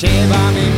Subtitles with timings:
[0.00, 0.77] Llévame en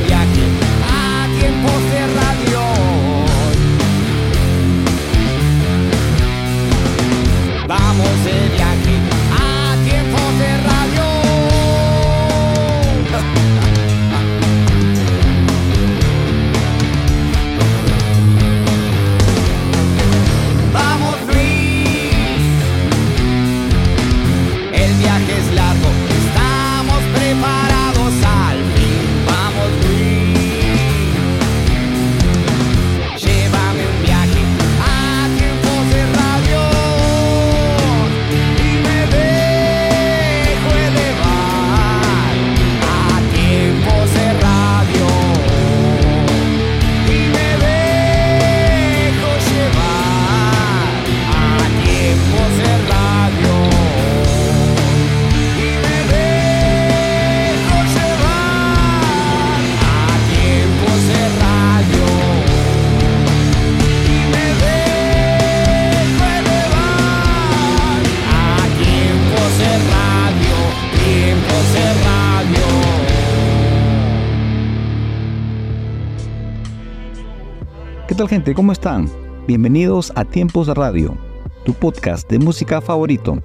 [78.31, 78.55] gente?
[78.55, 79.11] ¿Cómo están?
[79.49, 81.17] Bienvenidos a Tiempos de Radio,
[81.65, 83.43] tu podcast de música favorito.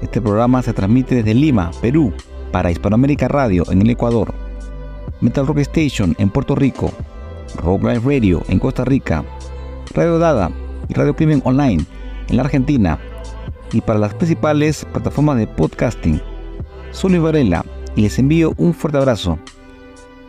[0.00, 2.10] Este programa se transmite desde Lima, Perú,
[2.50, 4.32] para Hispanoamérica Radio en el Ecuador,
[5.20, 6.90] Metal Rock Station en Puerto Rico,
[7.62, 9.22] Rock Live Radio en Costa Rica,
[9.92, 10.50] Radio Dada
[10.88, 11.84] y Radio Crimen Online
[12.30, 12.98] en la Argentina
[13.72, 16.18] y para las principales plataformas de podcasting.
[16.92, 17.62] Soy Varela
[17.94, 19.38] y les envío un fuerte abrazo.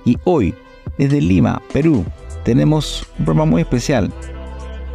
[0.03, 0.53] Y hoy,
[0.97, 2.03] desde Lima, Perú,
[2.45, 4.13] tenemos un programa muy especial.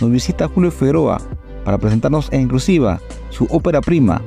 [0.00, 1.20] Nos visita Julio Figueroa
[1.64, 4.22] para presentarnos en exclusiva su ópera prima,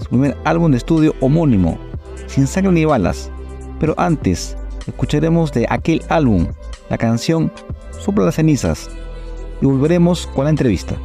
[0.00, 1.78] su primer álbum de estudio homónimo,
[2.26, 3.30] Sin sangre ni balas.
[3.78, 4.56] Pero antes,
[4.86, 6.48] escucharemos de aquel álbum
[6.88, 7.52] la canción
[8.00, 8.90] Sopla las cenizas
[9.60, 10.96] y volveremos con la entrevista.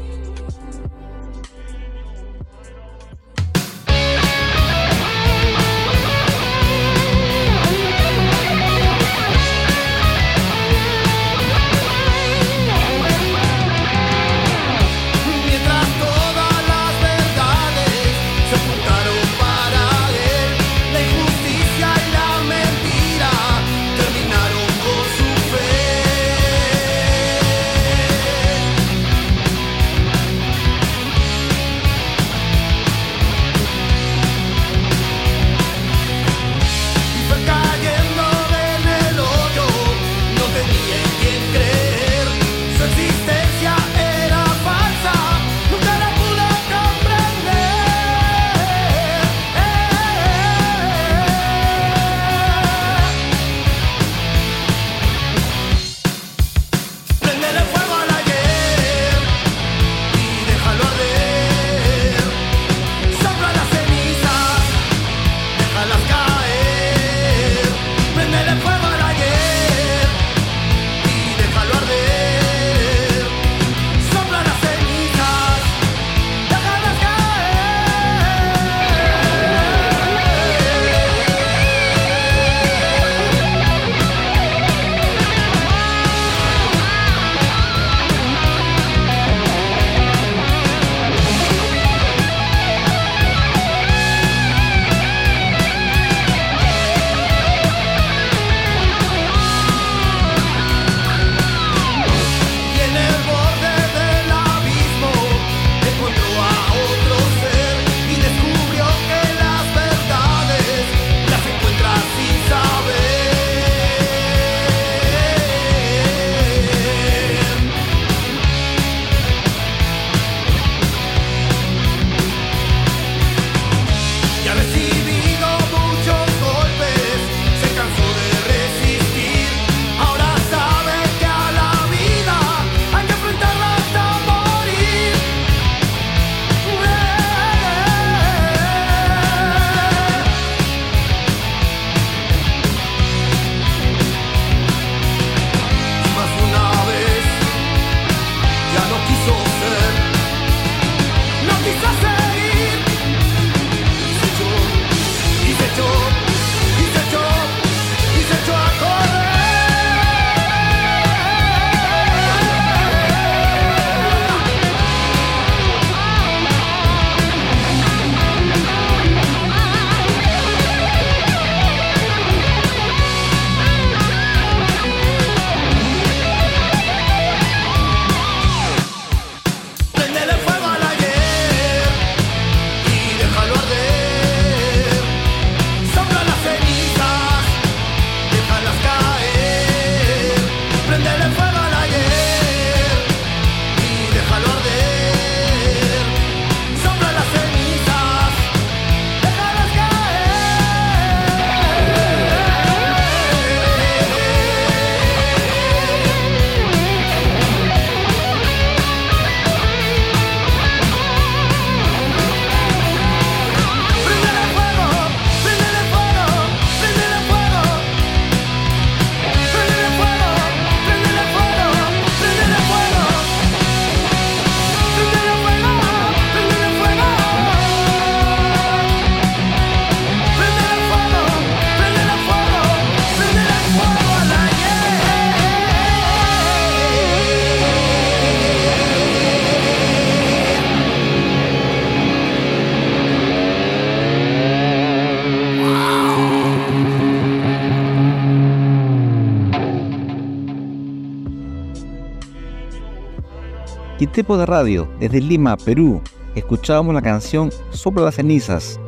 [254.11, 256.01] Tiempo de radio, desde Lima, Perú,
[256.33, 258.79] escuchábamos la canción Sobre las cenizas,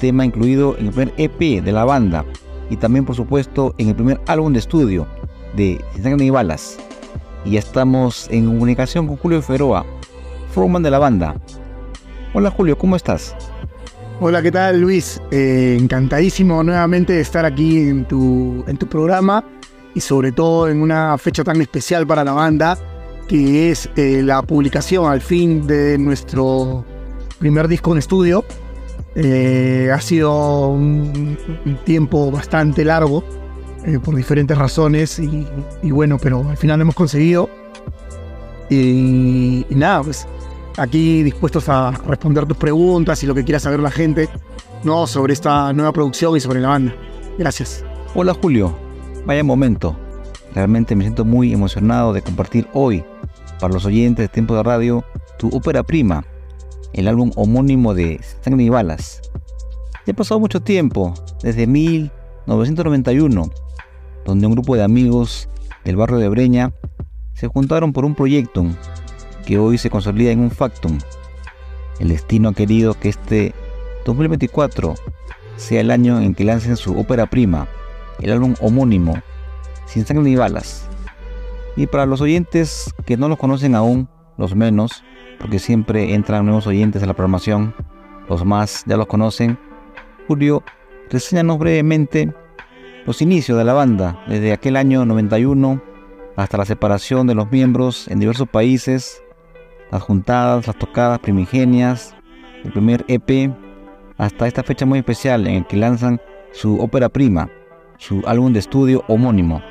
[0.00, 2.24] tema incluido en el primer EP de la banda
[2.68, 5.06] y también por supuesto en el primer álbum de estudio
[5.56, 6.78] de Sin Sangre Balas.
[7.44, 9.84] Y ya estamos en comunicación con Julio Feroa,
[10.52, 11.34] frontman de la banda.
[12.32, 13.34] Hola Julio, ¿cómo estás?
[14.20, 15.20] Hola, ¿qué tal Luis?
[15.30, 19.44] Eh, encantadísimo nuevamente de estar aquí en tu, en tu programa
[19.94, 22.78] y sobre todo en una fecha tan especial para la banda
[23.30, 26.84] que es eh, la publicación al fin de nuestro
[27.38, 28.44] primer disco en estudio.
[29.14, 33.22] Eh, ha sido un, un tiempo bastante largo
[33.86, 35.46] eh, por diferentes razones y,
[35.80, 37.48] y bueno, pero al final lo hemos conseguido.
[38.68, 40.26] Y, y nada, pues
[40.76, 44.28] aquí dispuestos a responder tus preguntas y lo que quiera saber la gente
[44.82, 45.06] ¿no?
[45.06, 46.96] sobre esta nueva producción y sobre la banda.
[47.38, 47.84] Gracias.
[48.12, 48.76] Hola Julio,
[49.24, 49.94] vaya momento.
[50.52, 53.04] Realmente me siento muy emocionado de compartir hoy
[53.60, 55.04] para los oyentes de Tiempo de Radio
[55.38, 56.24] tu ópera prima,
[56.92, 59.20] el álbum homónimo de Sangre y Balas.
[60.06, 63.50] Ya ha pasado mucho tiempo, desde 1991,
[64.24, 65.48] donde un grupo de amigos
[65.84, 66.72] del barrio de Breña
[67.34, 68.66] se juntaron por un proyecto
[69.46, 70.98] que hoy se consolida en un factum.
[71.98, 73.54] El destino ha querido que este
[74.04, 74.94] 2024
[75.56, 77.68] sea el año en que lancen su ópera prima,
[78.20, 79.22] el álbum homónimo,
[79.86, 80.89] Sin Sangre ni Balas.
[81.76, 85.04] Y para los oyentes que no los conocen aún, los menos,
[85.38, 87.74] porque siempre entran nuevos oyentes a la programación,
[88.28, 89.58] los más ya los conocen,
[90.28, 90.62] Julio,
[91.10, 92.32] reseñanos brevemente
[93.06, 95.82] los inicios de la banda, desde aquel año 91
[96.36, 99.22] hasta la separación de los miembros en diversos países,
[99.90, 102.14] las juntadas, las tocadas primigenias,
[102.64, 103.52] el primer EP,
[104.16, 106.20] hasta esta fecha muy especial en el que lanzan
[106.52, 107.50] su ópera prima,
[107.96, 109.62] su álbum de estudio homónimo.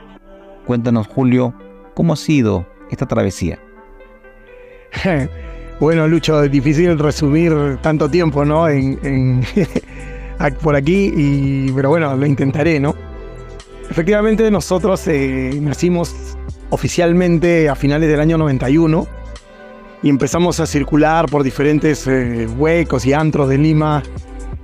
[0.65, 1.53] Cuéntanos, Julio,
[1.93, 3.59] cómo ha sido esta travesía.
[5.79, 8.67] Bueno, Lucho, es difícil resumir tanto tiempo, ¿no?
[8.67, 9.41] En,
[10.61, 12.93] por aquí, y, pero bueno, lo intentaré, ¿no?
[13.89, 16.37] Efectivamente, nosotros eh, nacimos
[16.69, 19.07] oficialmente a finales del año 91
[20.03, 24.03] y empezamos a circular por diferentes eh, huecos y antros de Lima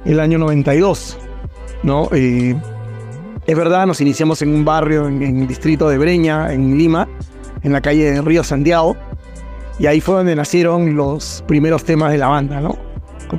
[0.03, 1.17] el año 92,
[1.83, 2.09] ¿no?
[2.11, 2.55] Eh,
[3.45, 7.07] es verdad, nos iniciamos en un barrio en, en el distrito de Breña, en Lima,
[7.63, 8.95] en la calle de Río Santiago,
[9.77, 12.77] y ahí fue donde nacieron los primeros temas de la banda, ¿no?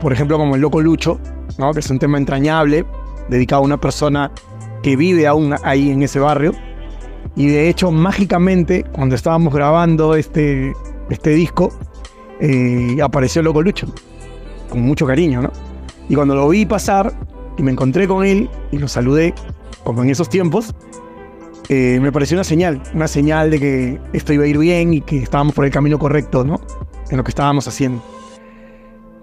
[0.01, 1.19] Por ejemplo, como El Loco Lucho,
[1.59, 1.73] ¿no?
[1.73, 2.85] Que es un tema entrañable,
[3.29, 4.31] dedicado a una persona
[4.83, 6.53] que vive aún ahí en ese barrio.
[7.35, 10.73] Y de hecho, mágicamente, cuando estábamos grabando este,
[11.09, 11.73] este disco,
[12.41, 13.87] eh, apareció Loco Lucho,
[14.69, 15.53] con mucho cariño, ¿no?
[16.09, 17.13] Y cuando lo vi pasar
[17.57, 19.35] y me encontré con él y lo saludé,
[19.87, 20.75] como en esos tiempos,
[21.69, 25.01] eh, me pareció una señal, una señal de que esto iba a ir bien y
[25.01, 26.61] que estábamos por el camino correcto, ¿no?
[27.09, 28.03] En lo que estábamos haciendo.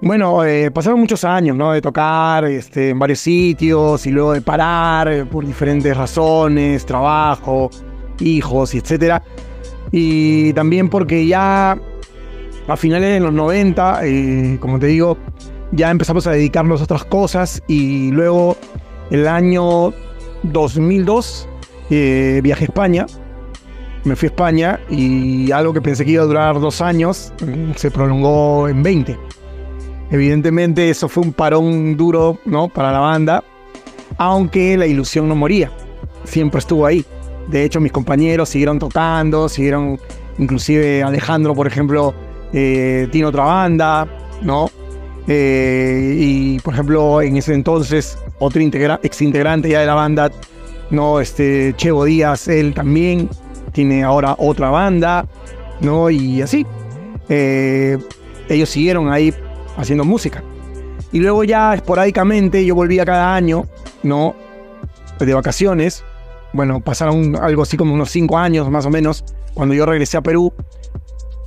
[0.01, 1.74] Bueno, eh, pasaron muchos años, ¿no?
[1.74, 7.70] De tocar este, en varios sitios y luego de parar eh, por diferentes razones, trabajo,
[8.22, 9.22] hijos y etcétera.
[9.91, 11.77] Y también porque ya
[12.67, 15.17] a finales de los 90, eh, como te digo,
[15.74, 18.55] ya empezamos a dedicarnos a otras cosas y luego
[19.10, 19.93] el año
[20.43, 21.47] 2002
[21.89, 23.05] eh, viajé a España,
[24.03, 27.71] me fui a España y algo que pensé que iba a durar dos años mm,
[27.75, 29.17] se prolongó en 20.
[30.12, 32.67] Evidentemente eso fue un parón duro ¿no?
[32.67, 33.43] para la banda,
[34.17, 35.71] aunque la ilusión no moría,
[36.23, 37.05] siempre estuvo ahí.
[37.47, 40.00] De hecho mis compañeros siguieron tocando, siguieron,
[40.38, 42.13] inclusive Alejandro, por ejemplo,
[42.53, 44.07] eh, tiene otra banda,
[44.41, 44.69] ¿no?
[45.27, 50.31] Eh, y por ejemplo, en ese entonces, otro integra ex integrante ya de la banda,
[50.89, 51.19] ¿no?
[51.19, 53.29] Este, Chevo Díaz, él también
[53.71, 55.25] tiene ahora otra banda,
[55.81, 56.09] ¿no?
[56.09, 56.65] Y así.
[57.29, 57.97] Eh,
[58.49, 59.33] ellos siguieron ahí
[59.77, 60.43] haciendo música.
[61.11, 63.65] Y luego ya esporádicamente yo volvía cada año,
[64.01, 64.35] ¿no?
[65.19, 66.03] De vacaciones.
[66.53, 69.23] Bueno, pasaron algo así como unos cinco años más o menos
[69.53, 70.53] cuando yo regresé a Perú,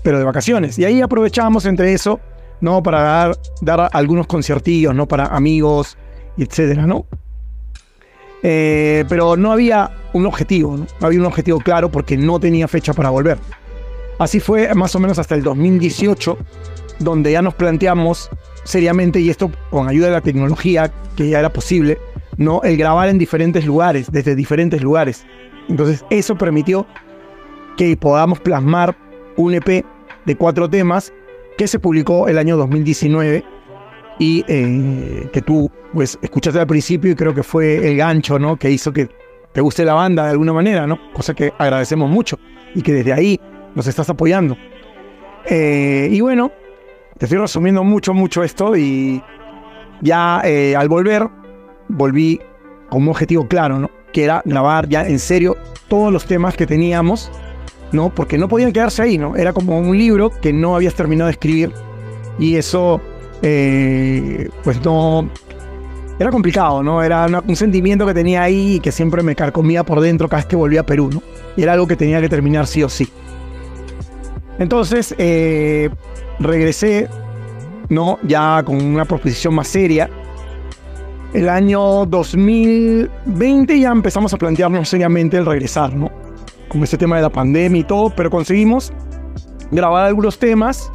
[0.03, 0.79] pero de vacaciones.
[0.79, 2.21] Y ahí aprovechábamos entre eso,
[2.61, 2.83] ¿no?
[2.83, 5.07] Para dar, dar algunos conciertillos, ¿no?
[5.07, 5.99] Para amigos,
[6.37, 7.07] y etcétera, ¿no?
[8.43, 10.87] Eh, pero no había un objetivo, ¿no?
[11.01, 13.39] No había un objetivo claro porque no tenía fecha para volver.
[14.19, 16.39] Así fue más o menos hasta el 2018,
[17.01, 18.31] donde ya nos planteamos
[18.65, 21.99] seriamente, y esto con ayuda de la tecnología, que ya era posible,
[22.37, 22.63] ¿no?
[22.63, 25.25] El grabar en diferentes lugares, desde diferentes lugares.
[25.69, 26.87] Entonces, eso permitió
[27.77, 28.97] que podamos plasmar
[29.37, 29.85] un EP
[30.25, 31.13] de cuatro temas
[31.59, 33.45] que se publicó el año 2019
[34.19, 38.57] y eh, que tú pues escuchaste al principio y creo que fue el gancho, ¿no?
[38.57, 39.09] Que hizo que
[39.53, 40.99] te guste la banda de alguna manera, ¿no?
[41.13, 42.39] Cosa que agradecemos mucho
[42.75, 43.41] y que desde ahí
[43.75, 44.57] nos estás apoyando.
[45.49, 46.51] Eh, y bueno,
[47.19, 49.23] te estoy resumiendo mucho, mucho esto y
[50.03, 51.29] ya eh, al volver,
[51.89, 52.41] volví
[52.91, 53.91] con un objetivo claro, ¿no?
[54.13, 55.57] Que era grabar ya en serio
[55.89, 57.31] todos los temas que teníamos,
[57.93, 58.11] ¿no?
[58.15, 59.37] Porque no podían quedarse ahí, ¿no?
[59.37, 61.73] Era como un libro que no habías terminado de escribir
[62.39, 63.01] y eso,
[63.43, 65.29] eh, pues no...
[66.19, 67.03] Era complicado, ¿no?
[67.03, 70.47] Era un sentimiento que tenía ahí y que siempre me carcomía por dentro cada vez
[70.47, 71.23] que volvía a Perú, ¿no?
[71.57, 73.13] Y era algo que tenía que terminar sí o sí.
[74.59, 75.91] Entonces, eh,
[76.39, 77.09] regresé,
[77.91, 78.19] ¿no?
[78.23, 80.09] Ya con una proposición más seria.
[81.35, 86.11] El año 2020 ya empezamos a plantearnos seriamente el regresar, ¿no?
[86.69, 88.91] Con este tema de la pandemia y todo, pero conseguimos
[89.71, 90.91] grabar algunos temas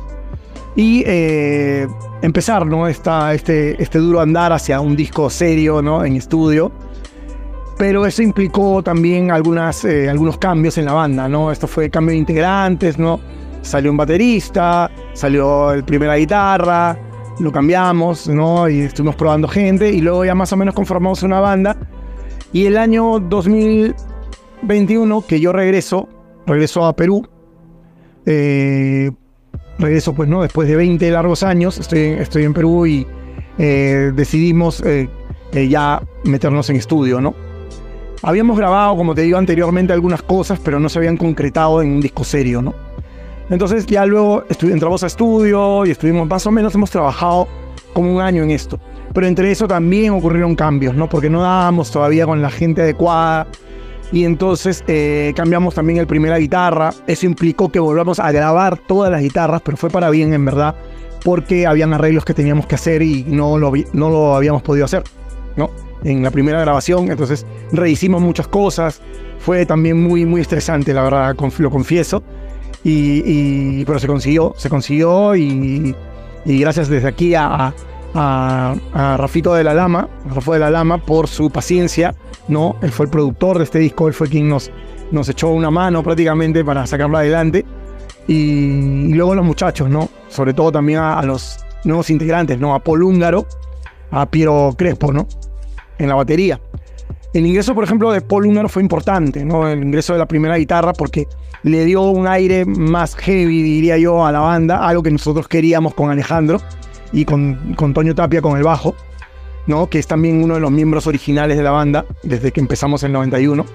[0.75, 1.87] y eh,
[2.21, 2.87] empezar, ¿no?
[2.87, 6.05] Esta, este, este duro andar hacia un disco serio, ¿no?
[6.05, 6.71] En estudio.
[7.77, 11.51] Pero eso implicó también algunas, eh, algunos cambios en la banda, ¿no?
[11.51, 13.19] Esto fue cambio de integrantes, ¿no?
[13.61, 16.97] Salió un baterista, salió el primera guitarra,
[17.39, 18.69] lo cambiamos, ¿no?
[18.69, 21.75] Y estuvimos probando gente y luego ya más o menos conformamos una banda.
[22.53, 26.09] Y el año 2021, que yo regreso,
[26.45, 27.27] regreso a Perú,
[28.25, 29.09] eh,
[29.81, 30.41] regreso pues, ¿no?
[30.41, 33.07] Después de 20 largos años, estoy, estoy en Perú y
[33.57, 35.09] eh, decidimos eh,
[35.53, 37.35] eh, ya meternos en estudio, ¿no?
[38.23, 42.01] Habíamos grabado, como te digo anteriormente, algunas cosas, pero no se habían concretado en un
[42.01, 42.73] disco serio, ¿no?
[43.49, 47.47] Entonces ya luego entramos a estudio y estuvimos más o menos, hemos trabajado
[47.93, 48.79] como un año en esto.
[49.13, 51.09] Pero entre eso también ocurrieron cambios, ¿no?
[51.09, 53.47] Porque no dábamos todavía con la gente adecuada.
[54.11, 56.93] Y entonces eh, cambiamos también el primera guitarra.
[57.07, 60.75] Eso implicó que volvamos a grabar todas las guitarras, pero fue para bien en verdad,
[61.23, 65.03] porque habían arreglos que teníamos que hacer y no lo, no lo habíamos podido hacer,
[65.55, 65.69] ¿no?
[66.03, 69.01] En la primera grabación, entonces rehicimos muchas cosas.
[69.39, 72.21] Fue también muy, muy estresante, la verdad, conf- lo confieso.
[72.83, 75.95] Y, y- pero se consiguió, se consiguió y,
[76.45, 77.73] y gracias desde aquí a, a,
[78.13, 82.15] a Rafito de la Lama, a Rafa de la Lama, por su paciencia,
[82.47, 82.75] ¿no?
[82.81, 84.71] Él fue el productor de este disco, él fue quien nos,
[85.11, 87.65] nos echó una mano prácticamente para sacarlo adelante.
[88.27, 90.09] Y, y luego los muchachos, ¿no?
[90.29, 92.75] Sobre todo también a, a los nuevos integrantes, ¿no?
[92.75, 93.45] A Paul Húngaro,
[94.11, 95.27] a Piero Crespo, ¿no?
[95.97, 96.59] En la batería.
[97.33, 99.67] El ingreso, por ejemplo, de Paul Húngaro fue importante, ¿no?
[99.67, 101.27] El ingreso de la primera guitarra porque
[101.63, 105.93] le dio un aire más heavy, diría yo, a la banda, algo que nosotros queríamos
[105.93, 106.59] con Alejandro
[107.11, 108.95] y con, con Toño Tapia con el bajo,
[109.67, 109.87] ¿no?
[109.87, 113.07] Que es también uno de los miembros originales de la banda desde que empezamos en
[113.07, 113.65] el 91.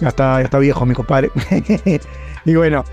[0.00, 1.30] Ya está, ya está viejo mi compadre.
[2.44, 2.84] y bueno,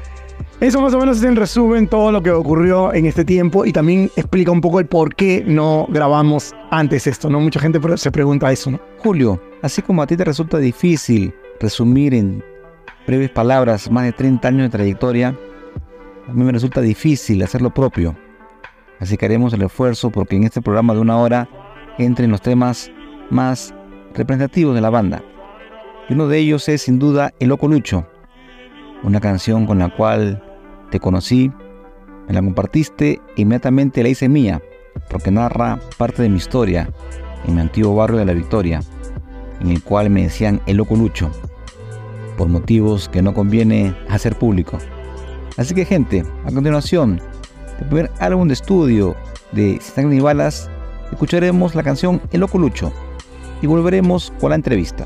[0.59, 3.73] eso más o menos es en resumen todo lo que ocurrió en este tiempo y
[3.73, 7.39] también explica un poco el por qué no grabamos antes esto, ¿no?
[7.39, 8.79] Mucha gente se pregunta eso, ¿no?
[8.99, 12.43] Julio, así como a ti te resulta difícil resumir en
[13.05, 15.35] breves palabras más de 30 años de trayectoria,
[16.27, 18.15] a mí me resulta difícil hacer lo propio.
[18.99, 21.49] Así que haremos el esfuerzo porque en este programa de una hora
[21.97, 22.91] entren los temas
[23.29, 23.73] más
[24.13, 25.23] representativos de la banda.
[26.09, 28.07] Y uno de ellos es sin duda El Loco Lucho,
[29.03, 30.43] una canción con la cual
[30.91, 31.51] te conocí,
[32.27, 34.61] me la compartiste e inmediatamente la hice mía,
[35.09, 36.89] porque narra parte de mi historia
[37.45, 38.81] en mi antiguo barrio de La Victoria,
[39.61, 41.29] en el cual me decían el loco Lucho,
[42.37, 44.77] por motivos que no conviene hacer público.
[45.57, 47.21] Así que gente, a continuación,
[47.79, 49.15] el primer álbum de estudio
[49.51, 50.69] de Sin ni Balas,
[51.11, 52.91] escucharemos la canción El Loco Lucho
[53.61, 55.05] y volveremos con la entrevista.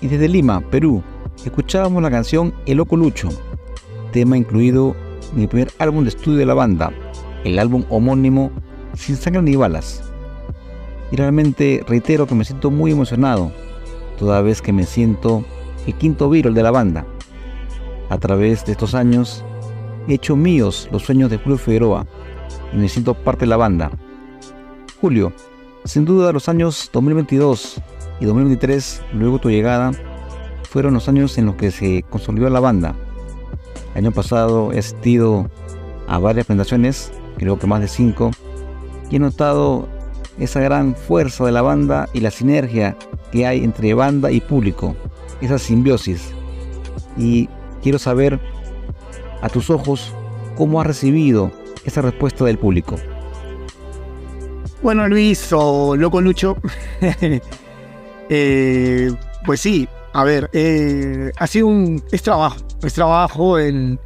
[0.00, 1.02] Y desde Lima, Perú,
[1.44, 3.28] escuchábamos la canción El Loco Lucho,
[4.12, 4.94] tema incluido
[5.34, 6.92] en el primer álbum de estudio de la banda,
[7.42, 8.52] el álbum homónimo
[8.94, 10.00] Sin Sangre ni Balas.
[11.10, 13.50] Y realmente reitero que me siento muy emocionado,
[14.16, 15.44] toda vez que me siento
[15.88, 17.04] el quinto viral de la banda.
[18.10, 19.44] A través de estos años
[20.06, 22.06] he hecho míos los sueños de Julio Figueroa
[22.72, 23.90] y me siento parte de la banda.
[25.00, 25.32] Julio,
[25.84, 27.82] sin duda los años 2022
[28.22, 29.90] y 2023, luego tu llegada,
[30.70, 32.94] fueron los años en los que se consolidó la banda.
[33.96, 35.50] El año pasado he asistido
[36.06, 38.30] a varias presentaciones, creo que más de cinco,
[39.10, 39.88] y he notado
[40.38, 42.96] esa gran fuerza de la banda y la sinergia
[43.32, 44.94] que hay entre banda y público,
[45.40, 46.30] esa simbiosis.
[47.16, 47.48] Y
[47.82, 48.38] quiero saber
[49.40, 50.14] a tus ojos
[50.56, 51.50] cómo has recibido
[51.84, 52.94] esa respuesta del público.
[54.80, 56.56] Bueno, Luis o Loco Lucho,
[58.34, 59.12] eh,
[59.44, 62.02] pues sí, a ver, eh, ha sido un.
[62.10, 63.98] Es trabajo, es trabajo el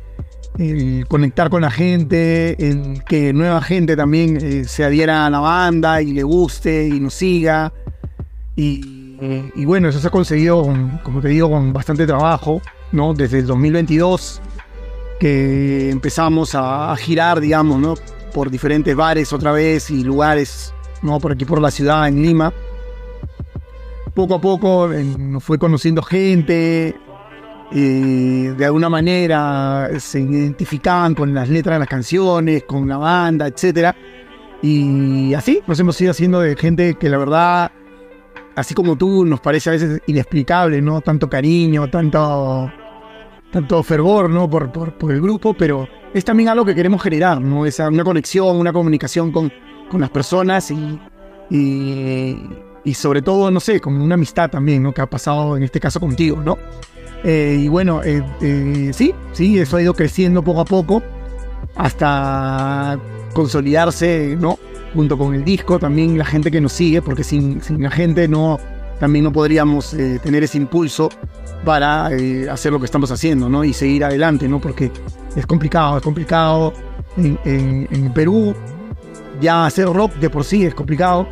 [1.06, 6.02] conectar con la gente, en que nueva gente también eh, se adhiera a la banda
[6.02, 7.72] y le guste y nos siga.
[8.56, 9.14] Y,
[9.54, 12.60] y bueno, eso se ha conseguido, con, como te digo, con bastante trabajo,
[12.90, 13.14] ¿no?
[13.14, 14.40] Desde el 2022
[15.20, 17.94] que empezamos a, a girar, digamos, ¿no?
[18.34, 21.20] Por diferentes bares otra vez y lugares, ¿no?
[21.20, 22.52] Por aquí por la ciudad, en Lima
[24.16, 26.96] poco a poco eh, nos fue conociendo gente,
[27.70, 33.48] y de alguna manera se identificaban con las letras de las canciones, con la banda,
[33.48, 33.94] etc.
[34.62, 37.72] Y así nos hemos ido haciendo de gente que la verdad,
[38.55, 41.00] así como tú, nos parece a veces inexplicable, ¿no?
[41.00, 42.70] Tanto cariño, tanto,
[43.50, 44.48] tanto fervor, ¿no?
[44.48, 44.70] Por,
[45.11, 47.66] el grupo, pero es también algo que queremos generar, ¿no?
[47.66, 49.52] Esa, una conexión, una comunicación con,
[49.90, 50.98] con las personas y,
[52.87, 54.94] y sobre todo, no sé, como una amistad también, ¿no?
[54.94, 56.57] Que ha pasado en este caso contigo, ¿no?
[57.25, 61.03] Eh, y bueno, eh, eh, sí, sí, eso ha ido creciendo poco a poco
[61.75, 62.99] hasta
[63.33, 64.59] consolidarse, ¿no?
[64.94, 68.29] Junto con el disco, también la gente que nos sigue, porque sin, sin la gente
[68.29, 68.59] no,
[68.99, 71.11] también no podríamos eh, tener ese impulso
[71.64, 73.64] para eh, hacer lo que estamos haciendo, ¿no?
[73.64, 74.61] Y seguir adelante, ¿no?
[74.61, 74.90] Porque
[75.35, 76.72] es complicado, es complicado.
[77.18, 78.55] En, en- en Perú
[79.40, 81.27] ya hacer rock de por sí es complicado.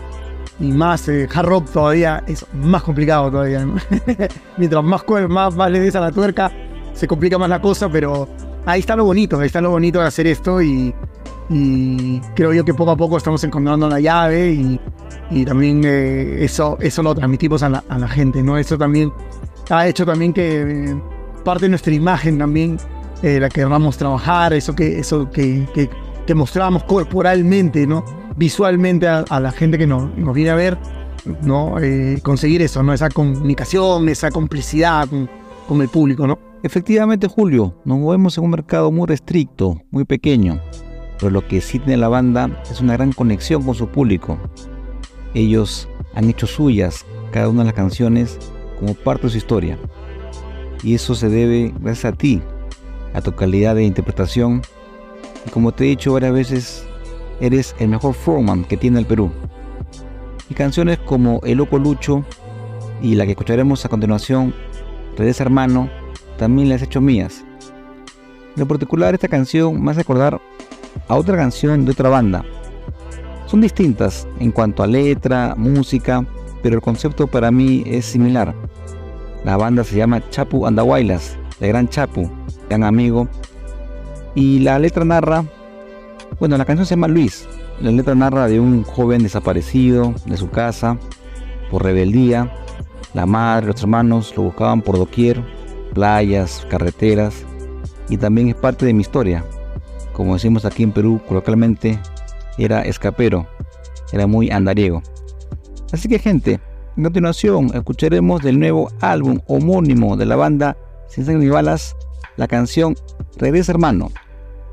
[0.61, 3.75] Y más eh, hard rock todavía es más complicado todavía, ¿no?
[4.57, 6.51] Mientras más, más, más le des a la tuerca,
[6.93, 8.29] se complica más la cosa, pero
[8.65, 10.95] ahí está lo bonito, ahí está lo bonito de hacer esto y,
[11.51, 14.81] y creo yo que poco a poco estamos encontrando la llave y,
[15.31, 18.57] y también eh, eso, eso lo transmitimos a la, a la gente, ¿no?
[18.57, 19.13] Eso también
[19.71, 21.03] ha hecho también que eh,
[21.45, 22.79] parte de nuestra imagen también
[23.23, 25.89] eh, la queramos trabajar, eso que, eso que, que,
[26.27, 26.35] que
[26.87, 28.05] corporalmente, ¿no?
[28.37, 30.79] Visualmente a, la gente que nos, nos viene a ver,
[31.43, 31.79] ¿no?
[31.81, 32.93] Eh, conseguir eso, ¿no?
[32.93, 35.31] Esa comunicación, esa complicidad con,
[35.69, 36.39] con el público, ¿no?
[36.63, 40.61] Efectivamente, Julio, nos movemos en un mercado muy restricto, muy pequeño,
[41.19, 44.39] pero lo que sí tiene la banda es una gran conexión con su público.
[45.35, 48.39] Ellos han hecho suyas cada una de las canciones
[48.79, 49.79] como parte de su historia.
[50.83, 52.41] Y eso se debe gracias a ti,
[53.13, 54.63] a tu calidad de interpretación.
[55.47, 56.87] Y como te he dicho varias veces,
[57.41, 59.31] eres el mejor frontman que tiene el Perú.
[60.51, 62.25] Y canciones como El Loco Lucho
[63.03, 64.55] y la que escucharemos a continuación,
[65.17, 65.89] Regresa Hermano,
[66.39, 67.45] también las he hecho mías.
[68.55, 70.41] En lo particular, esta canción me hace recordar
[71.09, 72.45] a otra canción de otra banda.
[73.47, 76.25] Son distintas en cuanto a letra, música,
[76.63, 78.55] pero el concepto para mí es similar.
[79.45, 82.31] La banda se llama Chapu Andahuaylas, de Gran Chapu,
[82.69, 83.29] gran amigo.
[84.35, 85.45] Y la letra narra,
[86.39, 87.49] bueno, la canción se llama Luis.
[87.81, 90.99] La letra narra de un joven desaparecido de su casa
[91.71, 92.53] por rebeldía.
[93.15, 95.43] La madre, los hermanos lo buscaban por doquier,
[95.93, 97.45] playas, carreteras,
[98.09, 99.45] y también es parte de mi historia.
[100.13, 101.99] Como decimos aquí en Perú coloquialmente,
[102.59, 103.47] era escapero,
[104.13, 105.03] era muy andariego.
[105.93, 106.61] Así que gente,
[106.97, 110.77] en continuación escucharemos del nuevo álbum homónimo de la banda
[111.09, 111.97] Sin Sangre ni Balas,
[112.37, 112.97] la canción
[113.37, 114.11] Regresa Hermano,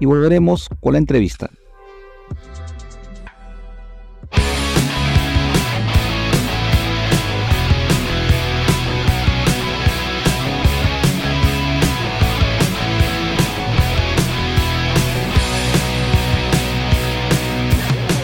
[0.02, 1.52] y volveremos con la entrevista.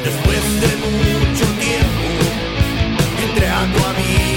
[0.03, 2.07] Después de mucho tiempo
[3.23, 4.36] entré a tu habitación,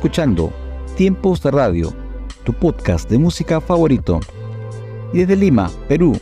[0.00, 0.50] escuchando
[0.96, 1.92] Tiempos de Radio,
[2.44, 4.18] tu podcast de música favorito.
[5.12, 6.18] Y desde Lima, Perú,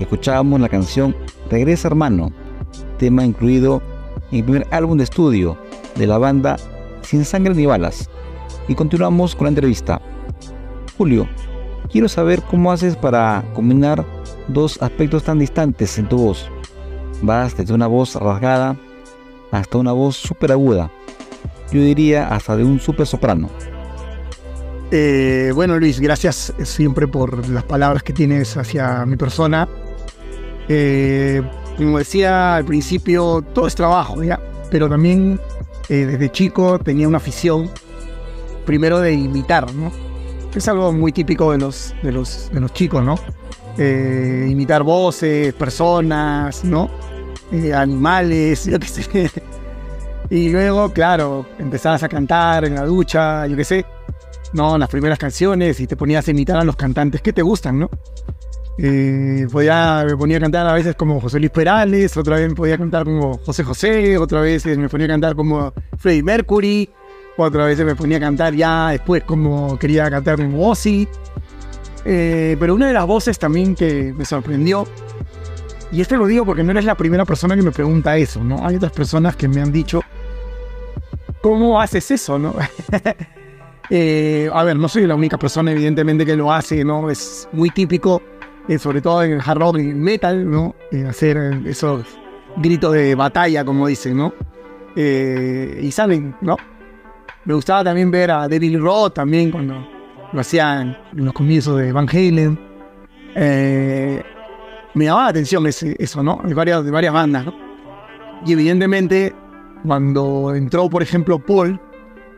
[0.00, 1.14] escuchábamos la canción
[1.48, 2.32] Regresa hermano,
[2.98, 3.80] tema incluido
[4.32, 5.56] en el primer álbum de estudio
[5.94, 6.56] de la banda
[7.02, 8.10] Sin Sangre ni Balas.
[8.66, 10.02] Y continuamos con la entrevista.
[10.98, 11.28] Julio,
[11.92, 14.04] quiero saber cómo haces para combinar
[14.48, 16.50] dos aspectos tan distantes en tu voz.
[17.22, 18.76] Vas desde una voz rasgada
[19.52, 20.90] hasta una voz súper aguda.
[21.72, 23.48] Yo diría hasta de un súper soprano.
[24.90, 29.68] Eh, bueno, Luis, gracias siempre por las palabras que tienes hacia mi persona.
[30.68, 31.42] Eh,
[31.76, 34.38] como decía al principio, todo es trabajo, ¿ya?
[34.70, 35.40] Pero también
[35.88, 37.70] eh, desde chico tenía una afición,
[38.64, 39.90] primero de imitar, ¿no?
[40.54, 43.18] Es algo muy típico de los, de los, de los chicos, ¿no?
[43.78, 46.90] Eh, imitar voces, personas, ¿no?
[47.50, 49.30] Eh, animales, yo qué sé.
[50.32, 53.84] Y luego, claro, empezabas a cantar en la ducha, yo qué sé,
[54.54, 54.78] ¿no?
[54.78, 57.90] Las primeras canciones y te ponías a imitar a los cantantes que te gustan, ¿no?
[58.78, 62.54] Eh, podía, me ponía a cantar a veces como José Luis Perales, otra vez me
[62.54, 66.88] podía cantar como José José, otra vez me ponía a cantar como Freddie Mercury,
[67.36, 71.06] otra vez me ponía a cantar ya después como quería cantar como Ozzy.
[72.06, 74.86] Eh, pero una de las voces también que me sorprendió,
[75.92, 78.66] y esto lo digo porque no eres la primera persona que me pregunta eso, ¿no?
[78.66, 80.00] Hay otras personas que me han dicho,
[81.42, 82.54] ¿cómo haces eso, no?
[83.90, 87.10] Eh, a ver, no soy la única persona, evidentemente, que lo hace, ¿no?
[87.10, 88.22] Es muy típico
[88.66, 90.74] eh, sobre todo en el hard rock y metal, ¿no?
[90.90, 92.06] Eh, hacer esos
[92.56, 94.32] gritos de batalla, como dicen, ¿no?
[94.96, 96.56] Eh, y saben, ¿no?
[97.44, 99.86] Me gustaba también ver a David Roth también cuando
[100.32, 102.58] lo hacían en los comienzos de Van Halen.
[103.34, 104.22] Eh,
[104.94, 106.40] me llamaba la atención ese- eso, ¿no?
[106.44, 107.54] De varias, de varias bandas, ¿no?
[108.46, 109.34] Y evidentemente,
[109.86, 111.80] cuando entró, por ejemplo, Paul,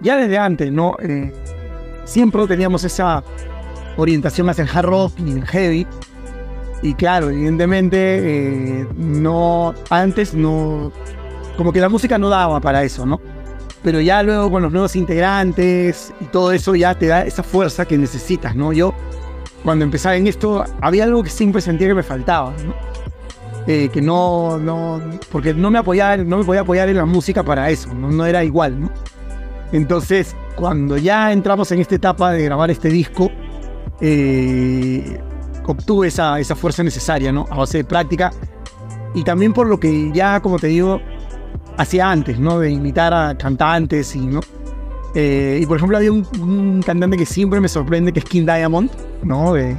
[0.00, 0.96] ya desde antes, ¿no?
[1.00, 1.32] Eh,
[2.04, 3.22] siempre teníamos esa
[3.96, 5.86] orientación hacia el hard rock y el heavy.
[6.82, 7.96] Y claro, evidentemente,
[8.80, 9.74] eh, no.
[9.90, 10.92] Antes no.
[11.56, 13.20] Como que la música no daba para eso, ¿no?
[13.82, 17.84] Pero ya luego con los nuevos integrantes y todo eso ya te da esa fuerza
[17.84, 18.72] que necesitas, ¿no?
[18.72, 18.94] Yo,
[19.62, 22.93] cuando empezaba en esto, había algo que siempre sentía que me faltaba, ¿no?
[23.66, 25.00] Eh, que no, no,
[25.32, 28.26] porque no me apoyaba, no me podía apoyar en la música para eso, no, no
[28.26, 28.90] era igual, ¿no?
[29.72, 33.30] Entonces, cuando ya entramos en esta etapa de grabar este disco,
[34.00, 35.18] eh,
[35.66, 37.46] obtuve esa, esa fuerza necesaria, ¿no?
[37.50, 38.32] A base de práctica.
[39.14, 41.00] Y también por lo que ya, como te digo,
[41.78, 42.58] hacía antes, ¿no?
[42.58, 44.40] De imitar a cantantes y, ¿no?
[45.14, 48.44] Eh, y por ejemplo, había un, un cantante que siempre me sorprende, que es King
[48.44, 48.90] Diamond,
[49.22, 49.54] ¿no?
[49.54, 49.74] De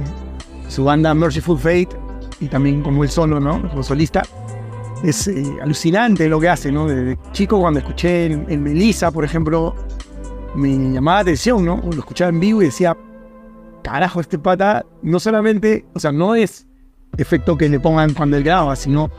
[0.68, 1.88] su banda Merciful Fate,
[2.40, 3.68] y también como él solo, ¿no?
[3.68, 4.22] Como solista.
[5.02, 6.86] Es eh, alucinante lo que hace, ¿no?
[6.86, 9.74] Desde chico, cuando escuché en, en Melissa, por ejemplo,
[10.54, 11.80] me llamaba la atención, ¿no?
[11.84, 12.96] Lo escuchaba en vivo y decía,
[13.82, 16.66] carajo, este pata no solamente, o sea, no es
[17.18, 19.10] efecto que le pongan cuando él graba, sino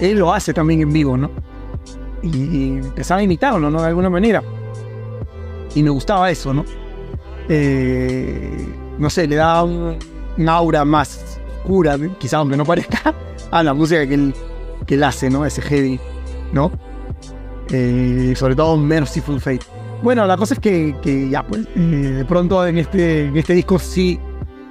[0.00, 1.30] él lo hace también en vivo, ¿no?
[2.22, 3.80] Y, y empezaba a imitarlo, ¿no?
[3.80, 4.42] De alguna manera.
[5.74, 6.64] Y me gustaba eso, ¿no?
[7.48, 8.66] Eh,
[8.98, 9.98] no sé, le daba un,
[10.38, 11.25] un aura más
[11.66, 13.12] oscura, quizá aunque no parezca,
[13.50, 14.34] a la música que él,
[14.86, 15.44] que él hace, ¿no?
[15.44, 15.98] Ese heavy,
[16.52, 16.70] ¿no?
[17.70, 19.66] Eh, sobre todo Merciful Fate.
[20.02, 21.80] Bueno, la cosa es que, que ya, pues, eh,
[22.18, 24.20] de pronto en este, en este disco sí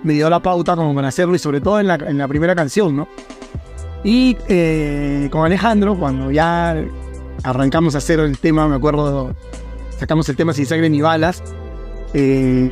[0.04, 2.56] me dio la pauta como para hacerlo y sobre todo en la, en la primera
[2.56, 3.08] canción, ¿no?
[4.04, 6.78] Y eh, con Alejandro, cuando ya
[7.44, 9.36] arrancamos a hacer el tema, me acuerdo,
[9.98, 11.44] sacamos el tema Sin Sangre ni Balas,
[12.14, 12.72] eh,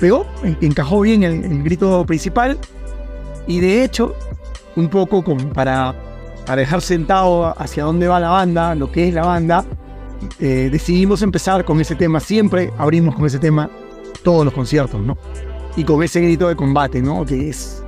[0.00, 2.58] pegó, en- encajó bien el, el grito principal
[3.46, 4.14] y de hecho,
[4.74, 5.94] un poco como para,
[6.46, 9.64] para dejar sentado hacia dónde va la banda, lo que es la banda,
[10.40, 13.70] eh, decidimos empezar con ese tema, siempre abrimos con ese tema
[14.22, 15.16] todos los conciertos, ¿no?
[15.76, 17.24] Y con ese grito de combate, ¿no?
[17.24, 17.82] Que es...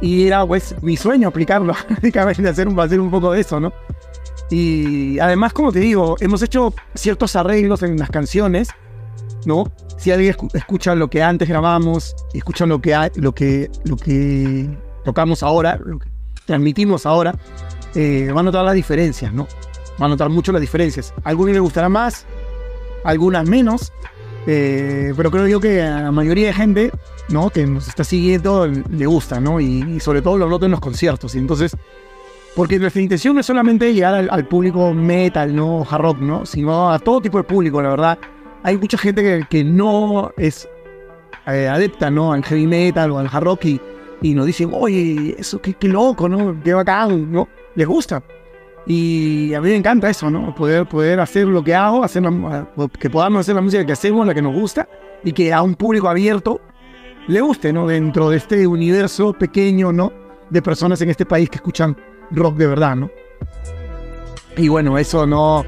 [0.00, 3.72] Y era pues mi sueño aplicarlo, básicamente hacer un, hacer un poco de eso, ¿no?
[4.50, 8.68] Y además, como te digo, hemos hecho ciertos arreglos en las canciones,
[9.46, 9.64] ¿no?
[9.96, 14.68] Si alguien escu- escucha lo que antes grabamos, escucha lo que, lo que, lo que
[15.04, 16.08] tocamos ahora, lo que
[16.44, 17.34] transmitimos ahora,
[17.94, 19.48] eh, va a notar las diferencias, ¿no?
[20.00, 21.14] Va a notar mucho las diferencias.
[21.24, 22.26] A algunos les gustará más,
[23.04, 23.92] a algunas menos,
[24.46, 26.90] eh, pero creo yo que a la mayoría de gente,
[27.30, 27.48] ¿no?
[27.50, 29.60] Que nos está siguiendo le gusta, ¿no?
[29.60, 31.34] Y, y sobre todo lo noto en los conciertos.
[31.34, 31.74] Y entonces,
[32.54, 35.86] porque nuestra intención no es solamente llegar al, al público metal, ¿no?
[35.88, 36.46] Hard rock, ¿no?
[36.46, 38.18] Sino a todo tipo de público, la verdad.
[38.62, 40.68] Hay mucha gente que, que no es
[41.46, 42.32] eh, adepta, ¿no?
[42.32, 43.80] Al heavy metal o al hard rock y,
[44.22, 46.56] y nos dicen, oye, eso qué, qué loco, ¿no?
[46.64, 47.48] Qué bacán, ¿no?
[47.74, 48.22] Les gusta.
[48.88, 50.54] Y a mí me encanta eso, ¿no?
[50.54, 52.66] Poder, poder hacer lo que hago, hacer la-
[52.98, 54.88] que podamos hacer la música que hacemos, la que nos gusta,
[55.24, 56.60] y que a un público abierto
[57.28, 57.86] le guste, ¿no?
[57.86, 60.12] Dentro de este universo pequeño, ¿no?
[60.50, 61.96] De personas en este país que escuchan
[62.30, 63.10] rock de verdad, ¿no?
[64.56, 65.64] Y bueno, eso no,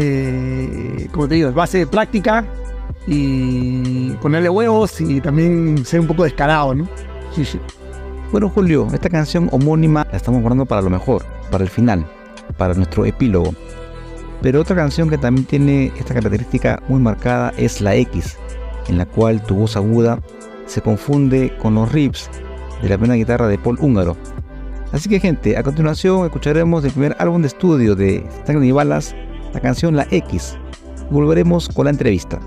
[0.00, 2.44] eh, como te digo, es base de práctica
[3.08, 6.88] y ponerle huevos y también ser un poco descarado, ¿no?
[7.34, 7.58] Sí, sí.
[8.30, 12.06] Bueno, Julio, esta canción homónima la estamos guardando para lo mejor, para el final,
[12.56, 13.52] para nuestro epílogo.
[14.40, 18.36] Pero otra canción que también tiene esta característica muy marcada es la X,
[18.86, 20.20] en la cual tu voz aguda
[20.66, 22.30] se confunde con los riffs
[22.82, 24.16] de la plena guitarra de Paul Húngaro.
[24.92, 29.16] Así que gente, a continuación escucharemos el primer álbum de estudio de Sangre y Balas,
[29.52, 30.56] la canción La X.
[31.10, 32.40] Volveremos con la entrevista.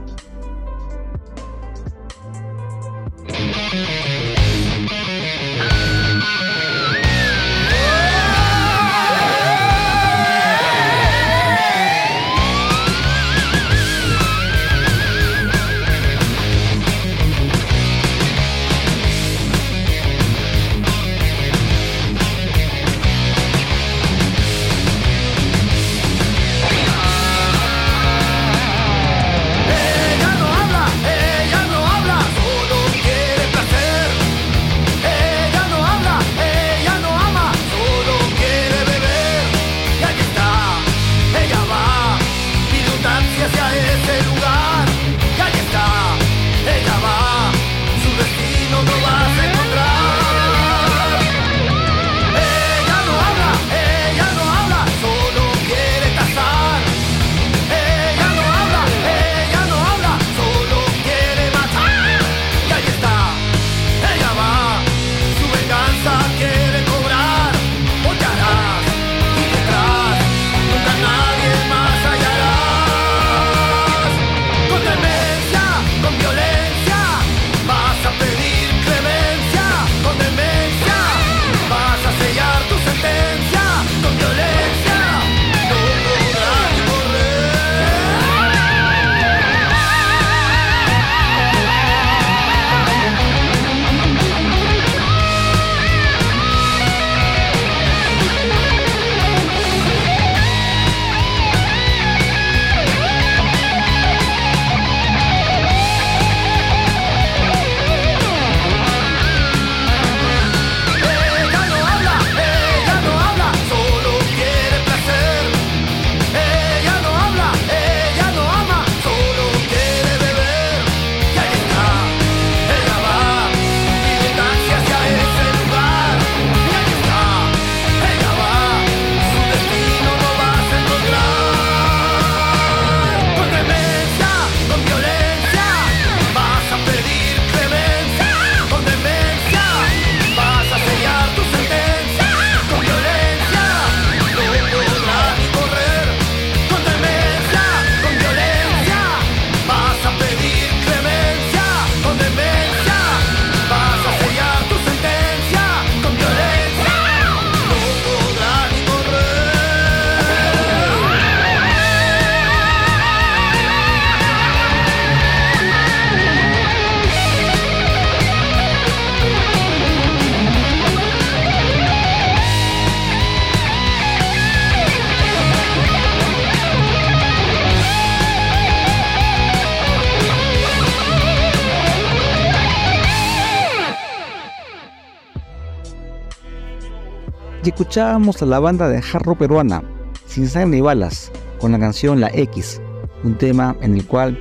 [187.81, 189.81] Escuchábamos a la banda de hard rock peruana,
[190.27, 192.79] Sin Sangre ni Balas, con la canción La X,
[193.23, 194.37] un tema en el cual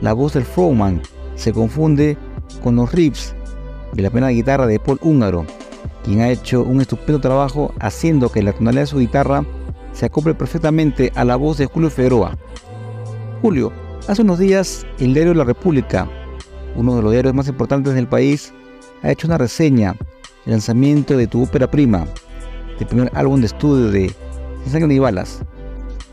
[0.00, 1.02] la voz del Froman
[1.34, 2.16] se confunde
[2.62, 3.34] con los riffs
[3.94, 5.44] de la plena guitarra de Paul Húngaro,
[6.04, 9.44] quien ha hecho un estupendo trabajo haciendo que la tonalidad de su guitarra
[9.92, 12.38] se acople perfectamente a la voz de Julio Figueroa.
[13.42, 13.72] Julio,
[14.06, 16.08] hace unos días el diario La República,
[16.76, 18.54] uno de los diarios más importantes del país,
[19.02, 19.96] ha hecho una reseña
[20.44, 22.06] del lanzamiento de tu ópera prima,
[22.80, 24.12] el primer álbum de estudio de
[24.62, 25.42] Sin Sangre ni Balas.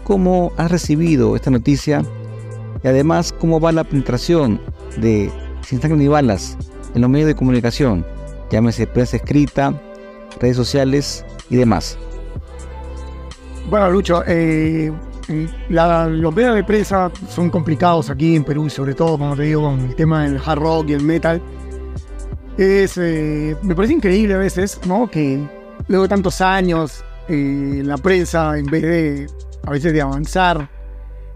[0.03, 2.03] ¿Cómo has recibido esta noticia?
[2.84, 4.59] Y además, ¿cómo va la penetración
[4.97, 5.32] de
[5.62, 6.57] Sin Sangre ni Balas
[6.93, 8.05] en los medios de comunicación?
[8.51, 9.74] Llámese prensa escrita,
[10.39, 11.97] redes sociales y demás.
[13.70, 14.91] Bueno, Lucho, eh,
[15.70, 19.80] los medios de prensa son complicados aquí en Perú sobre todo, como te digo, con
[19.80, 21.41] el tema del hard rock y el metal.
[22.57, 25.09] Es, eh, me parece increíble a veces, ¿no?
[25.09, 25.39] Que
[25.91, 29.27] luego de tantos años eh, la prensa, en vez de
[29.63, 30.69] a veces de avanzar,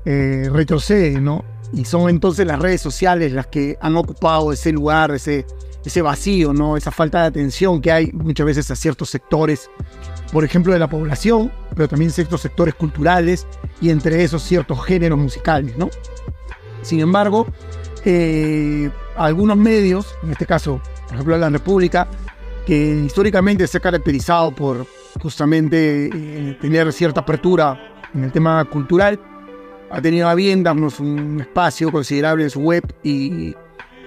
[0.06, 1.44] eh, retrocede, ¿no?
[1.74, 5.46] Y son entonces las redes sociales las que han ocupado ese lugar, ese,
[5.84, 6.78] ese vacío, ¿no?
[6.78, 9.70] Esa falta de atención que hay muchas veces a ciertos sectores,
[10.32, 13.46] por ejemplo, de la población, pero también ciertos sectores culturales
[13.82, 15.90] y entre esos ciertos géneros musicales, ¿no?
[16.82, 17.46] Sin embargo,
[18.06, 22.08] eh, algunos medios, en este caso, por ejemplo, la República,
[22.66, 24.86] que históricamente se ha caracterizado por
[25.22, 27.80] justamente eh, tener cierta apertura
[28.14, 29.20] en el tema cultural,
[29.92, 33.54] ha tenido a bien darnos un espacio considerable en su web y,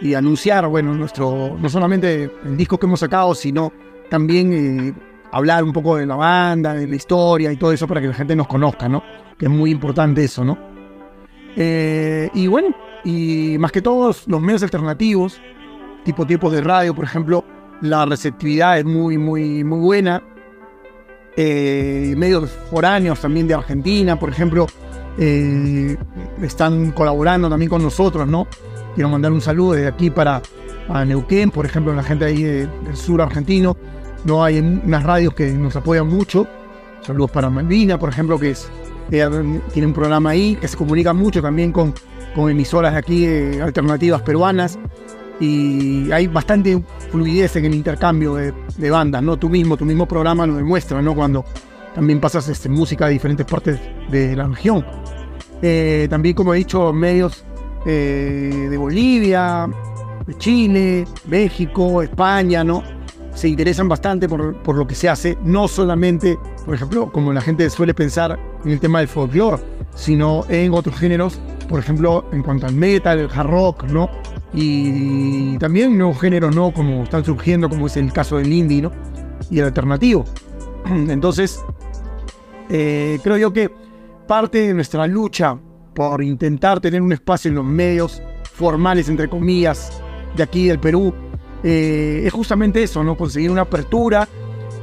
[0.00, 3.72] y anunciar, bueno, nuestro, no solamente el disco que hemos sacado, sino
[4.10, 4.94] también eh,
[5.30, 8.14] hablar un poco de la banda, de la historia y todo eso para que la
[8.14, 9.02] gente nos conozca, ¿no?
[9.38, 10.58] Que es muy importante eso, ¿no?
[11.56, 15.40] Eh, y bueno, y más que todos los medios alternativos,
[16.04, 17.44] tipo tipos de radio, por ejemplo,
[17.82, 20.22] la receptividad es muy, muy, muy buena.
[21.36, 24.66] Eh, medios foráneos también de Argentina, por ejemplo,
[25.18, 25.96] eh,
[26.42, 28.46] están colaborando también con nosotros, ¿no?
[28.94, 30.42] Quiero mandar un saludo desde aquí para
[31.06, 33.76] Neuquén, por ejemplo, la gente ahí de- del sur argentino.
[34.24, 36.46] No hay unas radios que nos apoyan mucho.
[37.02, 38.54] Saludos para Malvina, por ejemplo, que
[39.08, 41.94] tiene un programa ahí que se comunica mucho también con,
[42.34, 44.76] con emisoras de aquí eh, alternativas peruanas.
[45.40, 49.36] Y hay bastante fluidez en el intercambio de, bandas, ¿no?
[49.36, 51.14] Tú mismo, tu mismo programa lo demuestra, ¿no?
[51.14, 51.44] Cuando
[51.94, 53.78] también pasas este, música de diferentes partes
[54.10, 54.84] de la región.
[55.62, 57.44] Eh, también, como he dicho, medios
[57.86, 59.68] eh, de Bolivia,
[60.26, 62.82] de Chile, México, España, ¿no?
[63.34, 67.40] Se interesan bastante por, por lo que se hace, no solamente, por ejemplo, como la
[67.40, 69.62] gente suele pensar en el tema del folclore,
[69.94, 74.10] sino en otros géneros, por ejemplo, en cuanto al metal, el hard rock, ¿no?
[74.52, 76.72] Y también nuevos géneros, ¿no?
[76.72, 78.92] Como están surgiendo, como es el caso del indie, ¿no?
[79.50, 80.24] Y el alternativo.
[80.86, 81.62] Entonces,
[82.70, 83.70] eh, creo yo que
[84.26, 85.58] parte de nuestra lucha
[85.94, 88.22] por intentar tener un espacio en los medios
[88.52, 90.00] formales, entre comillas,
[90.36, 91.12] de aquí del Perú,
[91.62, 93.16] eh, es justamente eso, ¿no?
[93.16, 94.28] Conseguir una apertura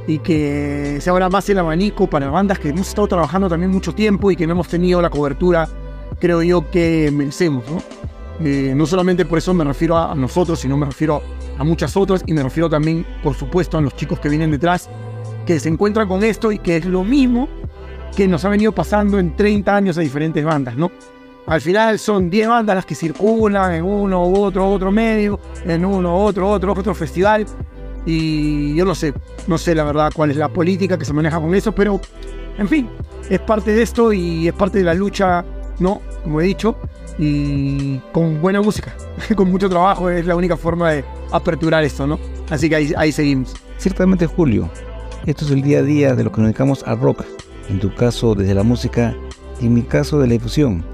[0.06, 3.94] y que se abra más el abanico para bandas que hemos estado trabajando también mucho
[3.94, 5.68] tiempo y que no hemos tenido la cobertura,
[6.20, 7.82] creo yo, que merecemos, ¿no?
[8.40, 11.22] Eh, no solamente por eso me refiero a, nosotros, sino me refiero
[11.58, 14.90] a muchas otras y me refiero también, por supuesto, a los chicos que vienen detrás,
[15.46, 17.48] que se encuentran con esto y que es lo mismo
[18.14, 20.90] que nos ha venido pasando en 30 años a diferentes bandas, ¿no?
[21.46, 25.84] Al final son 10 bandas las que circulan en uno u otro, otro medio, en
[25.84, 27.46] uno, otro, otro, otro festival.
[28.04, 29.14] Y yo no sé,
[29.46, 32.00] no sé la verdad cuál es la política que se maneja con eso, pero
[32.58, 32.88] en fin,
[33.28, 35.44] es parte de esto y es parte de la lucha,
[35.78, 36.00] ¿no?
[36.24, 36.76] Como he dicho,
[37.18, 38.94] y con buena música,
[39.36, 42.18] con mucho trabajo es la única forma de aperturar esto, ¿no?
[42.50, 43.54] Así que ahí, ahí seguimos.
[43.78, 44.70] Ciertamente, Julio,
[45.26, 47.24] esto es el día a día de lo que nos dedicamos al rock.
[47.68, 49.14] En tu caso, desde la música,
[49.60, 50.84] y en mi caso, de la difusión.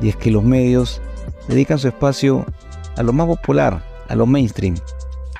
[0.00, 1.00] Y es que los medios
[1.48, 2.44] dedican su espacio
[2.96, 4.74] a lo más popular, a lo mainstream.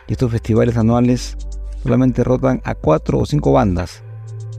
[0.06, 1.36] Y estos festivales anuales
[1.82, 4.02] solamente rotan a cuatro o cinco bandas.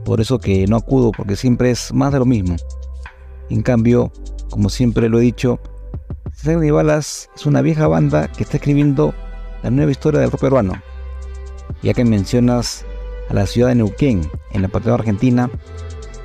[0.04, 2.56] Por eso que no acudo, porque siempre es más de lo mismo.
[3.48, 4.12] En cambio,
[4.50, 5.60] como siempre lo he dicho,
[6.32, 9.14] Sangre y Balas es una vieja banda que está escribiendo
[9.62, 10.74] la nueva historia del rock peruano.
[11.82, 12.84] Ya que mencionas
[13.30, 15.50] a la ciudad de Neuquén, en la parte Argentina,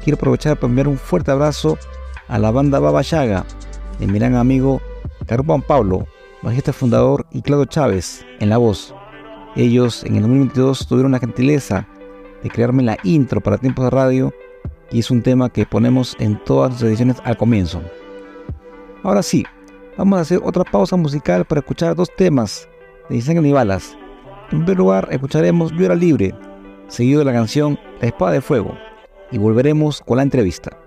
[0.04, 1.78] quiero aprovechar para enviar un fuerte abrazo
[2.28, 3.46] a la banda Baba Yaga,
[4.00, 4.82] de mi gran amigo
[5.26, 6.08] Carlos Juan Pablo,
[6.42, 8.94] bajista fundador, y Claudio Chávez, en la voz.
[9.56, 11.88] Ellos en el 2022 tuvieron la gentileza
[12.44, 14.34] de crearme la intro para tiempos de radio
[14.92, 17.82] y es un tema que ponemos en todas las ediciones al comienzo.
[19.04, 19.46] Ahora sí,
[19.98, 22.68] vamos a hacer otra pausa musical para escuchar dos temas
[23.10, 23.98] de Sangre y Balas.
[24.52, 26.34] En primer lugar, escucharemos Yo era libre,
[26.88, 28.78] seguido de la canción La Espada de Fuego,
[29.32, 30.78] y volveremos con la entrevista.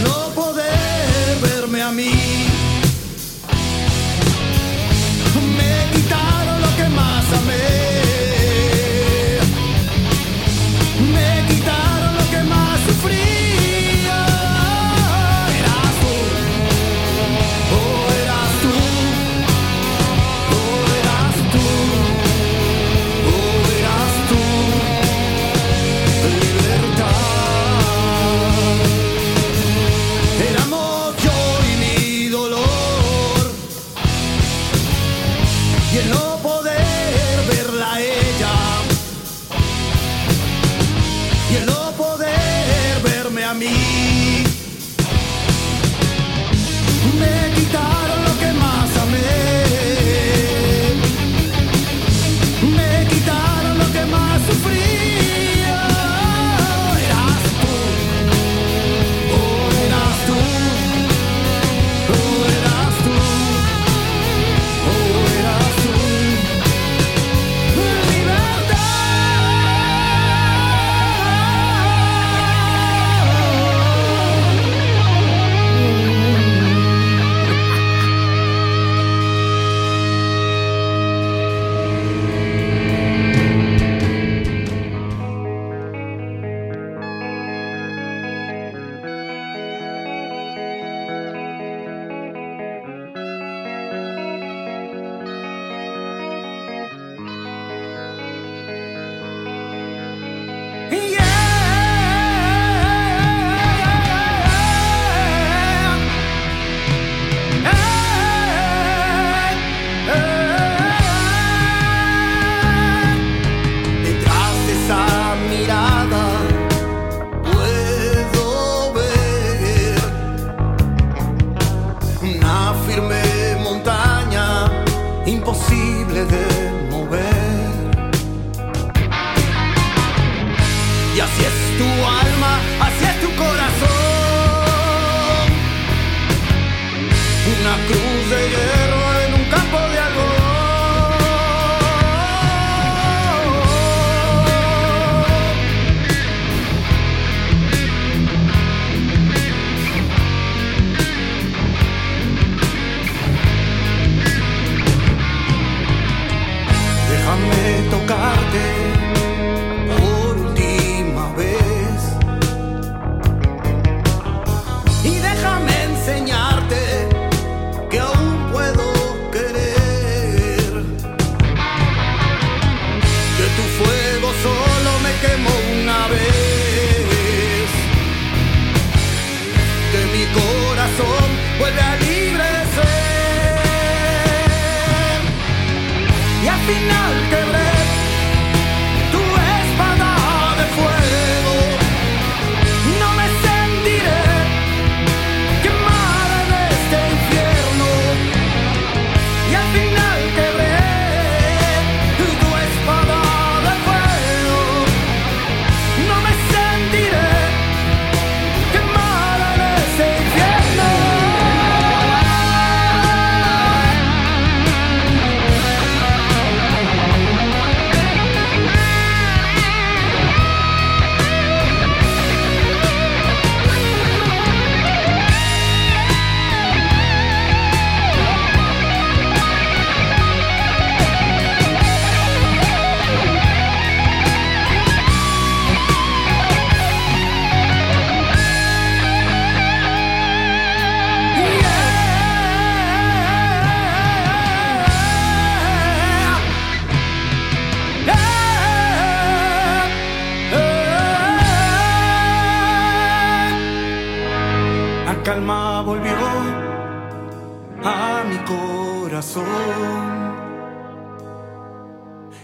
[0.00, 0.31] no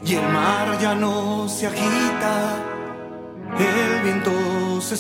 [0.05, 2.63] Y el mar ya no se agita,
[3.59, 4.95] el viento se.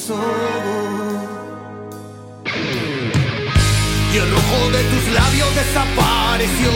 [4.12, 6.70] Y el rojo de tus labios desapareció.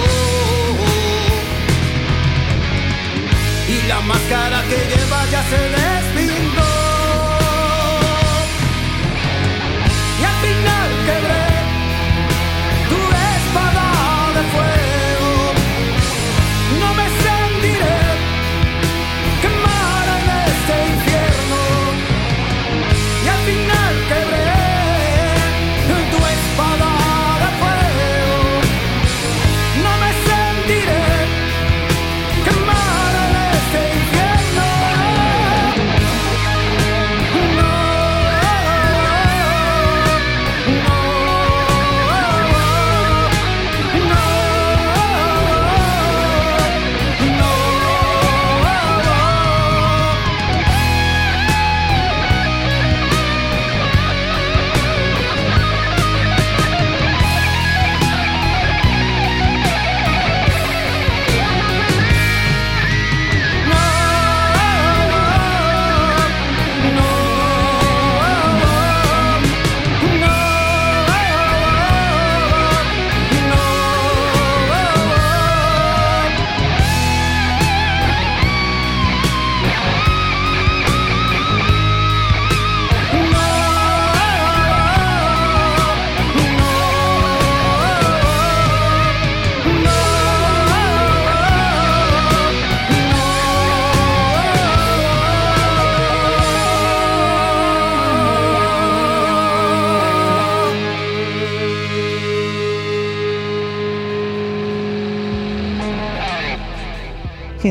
[3.69, 6.71] Y la máscara que llevas ya se despintó.
[10.21, 11.42] Y al final quebré.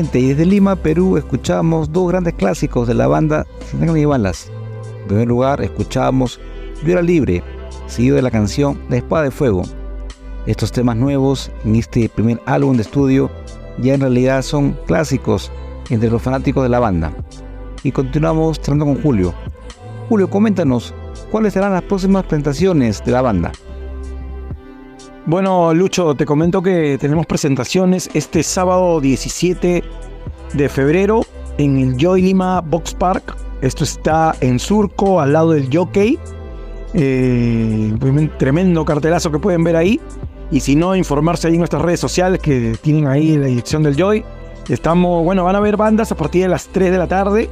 [0.02, 4.50] Gente, y desde Lima, Perú, escuchamos dos grandes clásicos de la banda Sin ni Balas.
[5.02, 6.40] En primer lugar, escuchamos
[6.84, 7.44] Yo era libre,
[7.86, 9.62] seguido de la canción La Espada de Fuego.
[10.44, 13.30] Estos temas nuevos en este primer álbum de estudio
[13.78, 15.52] ya en realidad son clásicos
[15.88, 17.12] entre los fanáticos de la banda.
[17.84, 19.32] Y continuamos tratando con Julio.
[20.08, 20.92] Julio, coméntanos,
[21.30, 23.52] ¿cuáles serán las próximas presentaciones de la banda?
[25.24, 29.84] Bueno, Lucho, te comento que tenemos presentaciones este sábado 17
[30.52, 31.24] de febrero
[31.58, 33.36] en el Joy Lima Box Park.
[33.60, 36.18] Esto está en Surco, al lado del Jockey.
[36.94, 40.00] Eh, un tremendo cartelazo que pueden ver ahí.
[40.50, 43.94] Y si no, informarse ahí en nuestras redes sociales que tienen ahí la dirección del
[43.94, 44.24] Joy.
[44.68, 47.48] Estamos, bueno, van a haber bandas a partir de las 3 de la tarde.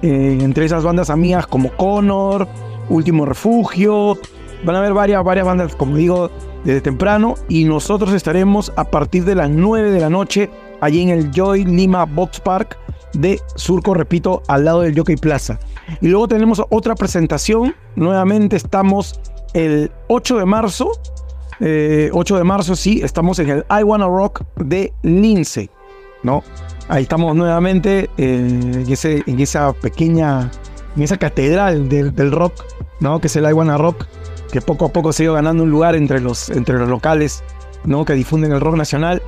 [0.00, 2.48] Eh, entre esas bandas amigas como Connor,
[2.88, 4.16] Último Refugio.
[4.64, 6.30] Van a haber varias, varias bandas, como digo,
[6.64, 10.50] desde temprano y nosotros estaremos a partir de las 9 de la noche
[10.80, 12.78] allí en el Joy Lima Box Park
[13.14, 15.58] de Surco, repito, al lado del Jockey Plaza.
[16.00, 19.20] Y luego tenemos otra presentación, nuevamente estamos
[19.54, 24.42] el 8 de marzo, 8 eh, de marzo sí, estamos en el I Wanna Rock
[24.56, 25.70] de Lince,
[26.22, 26.42] ¿no?
[26.88, 30.50] Ahí estamos nuevamente en, ese, en esa pequeña,
[30.96, 32.64] en esa catedral del, del rock,
[33.00, 33.20] ¿no?
[33.20, 34.06] Que es el I Wanna Rock
[34.52, 37.42] que poco a poco se ha ido ganando un lugar entre los, entre los locales
[37.84, 38.04] ¿no?
[38.04, 39.22] que difunden el rock nacional.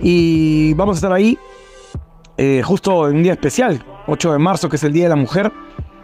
[0.00, 1.36] Y vamos a estar ahí
[2.36, 5.16] eh, justo en un día especial, 8 de marzo, que es el Día de la
[5.16, 5.52] Mujer.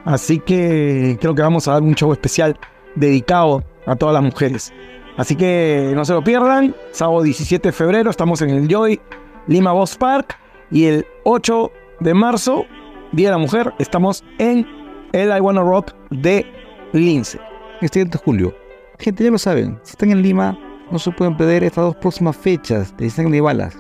[0.05, 2.59] Así que creo que vamos a dar un show especial
[2.97, 4.73] dedicado a todas las mujeres.
[5.17, 6.75] Así que no se lo pierdan.
[6.91, 9.01] Sábado 17 de febrero estamos en el Joy
[9.47, 10.37] Lima Boss Park.
[10.73, 11.71] Y el 8
[12.01, 12.67] de marzo,
[13.13, 14.67] Día de la Mujer, estamos en
[15.13, 16.45] el I Wanna Rock de
[16.93, 17.39] Lince.
[17.81, 18.64] Este de julio.
[19.05, 20.59] Gente, ya lo saben, si están en Lima,
[20.91, 23.77] no se pueden perder estas dos próximas fechas de Sangre y Balas.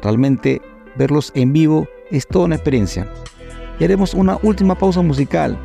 [0.00, 0.62] Realmente,
[0.96, 3.06] verlos en vivo es toda una experiencia.
[3.78, 5.58] Y haremos una última pausa musical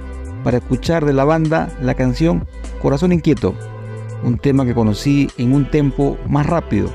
[0.43, 2.45] para escuchar de la banda la canción
[2.81, 3.55] Corazón Inquieto,
[4.25, 6.89] un tema que conocí en un tempo más rápido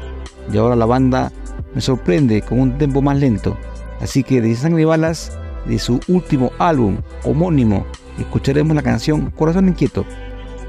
[0.52, 1.32] y ahora la banda
[1.74, 3.56] me sorprende con un tempo más lento.
[4.02, 7.86] Así que de Sangre y Balas, de su último álbum homónimo,
[8.18, 10.04] escucharemos la canción Corazón Inquieto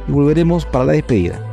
[0.07, 1.52] y volveremos para la despedida.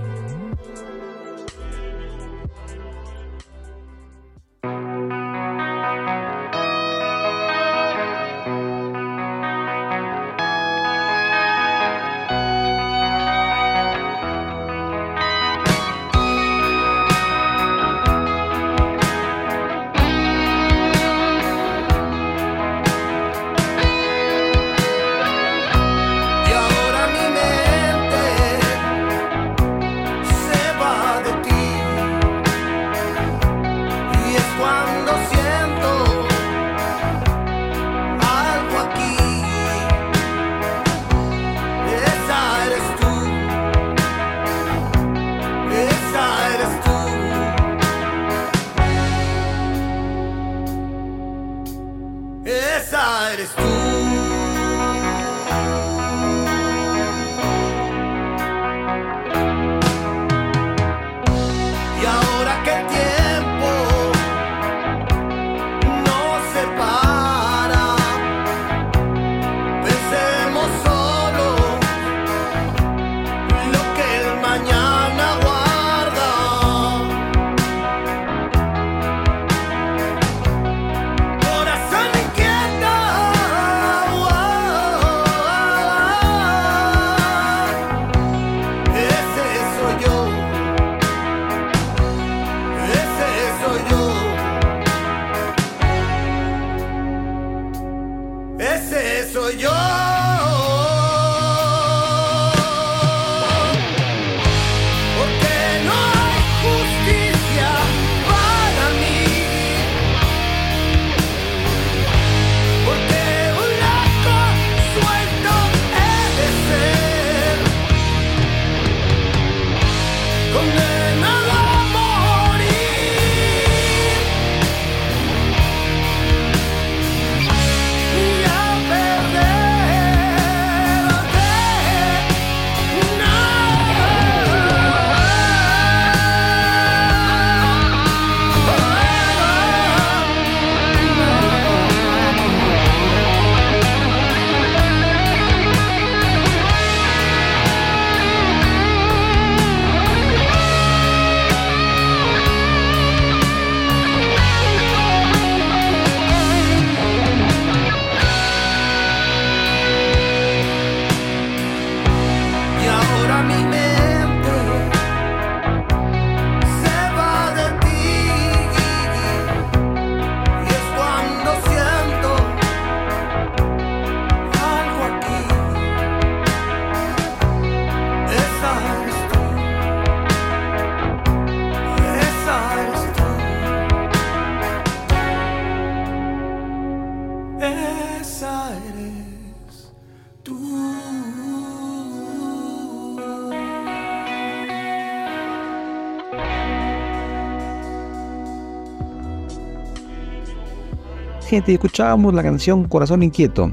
[201.51, 203.73] Gente, escuchábamos la canción Corazón Inquieto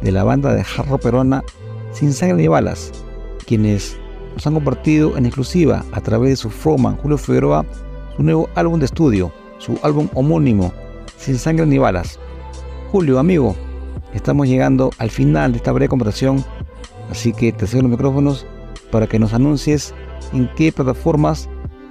[0.00, 1.42] de la banda de Jarro Perona
[1.90, 2.92] Sin Sangre ni Balas,
[3.48, 3.98] quienes
[4.34, 7.66] nos han compartido en exclusiva a través de su frontman Julio Figueroa
[8.16, 10.72] su nuevo álbum de estudio, su álbum homónimo
[11.18, 12.20] Sin Sangre ni Balas.
[12.92, 13.56] Julio, amigo,
[14.14, 16.44] estamos llegando al final de esta breve conversación,
[17.10, 18.46] así que te cedo los micrófonos
[18.92, 19.92] para que nos anuncies
[20.32, 21.48] en qué plataformas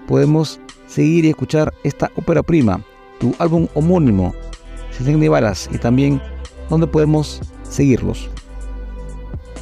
[0.08, 2.80] podemos seguir y escuchar esta ópera prima,
[3.20, 4.34] tu álbum homónimo,
[4.98, 6.22] Sin Sangre ni Balas, y también
[6.70, 8.30] dónde podemos seguirlos.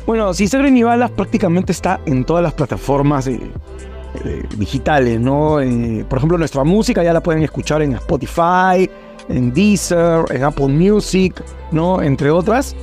[0.05, 3.39] Bueno, Sin Sangre ni Balas prácticamente está en todas las plataformas de-
[4.23, 5.59] de digitales, ¿no?
[5.61, 8.89] Eh, por ejemplo, nuestra música ya la pueden escuchar en Spotify,
[9.29, 12.01] en Deezer, en Apple Music, ¿no?
[12.01, 12.75] Entre otras.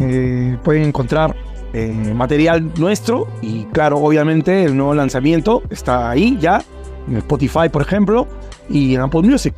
[0.00, 1.34] Eh, pueden encontrar
[1.72, 6.62] eh, material nuestro y claro, obviamente el nuevo lanzamiento está ahí ya,
[7.08, 8.26] en Spotify por ejemplo,
[8.68, 9.54] y en Apple Music.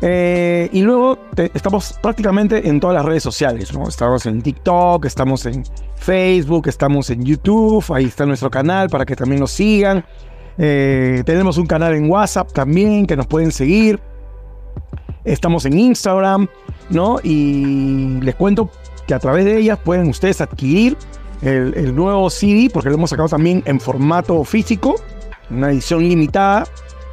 [0.00, 3.88] Eh, y luego estamos prácticamente en todas las redes sociales, ¿no?
[3.88, 5.64] Estamos en TikTok, estamos en
[5.96, 10.04] Facebook, estamos en YouTube, ahí está nuestro canal para que también nos sigan.
[10.56, 13.98] Eh, tenemos un canal en WhatsApp también que nos pueden seguir.
[15.24, 16.48] Estamos en Instagram,
[16.90, 17.18] ¿no?
[17.22, 18.70] Y les cuento
[19.06, 20.96] que a través de ellas pueden ustedes adquirir
[21.40, 24.96] el nuevo CD, porque lo hemos sacado también en formato físico,
[25.50, 26.64] una edición limitada.